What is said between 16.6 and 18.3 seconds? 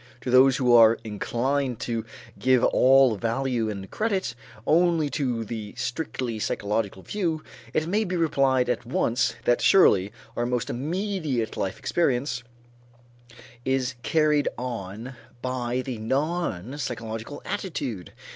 psychological attitude.